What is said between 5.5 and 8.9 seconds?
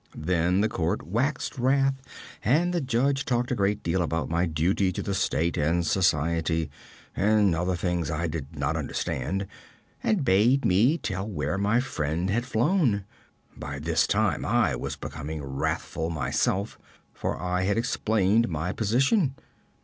and society, and other things I did not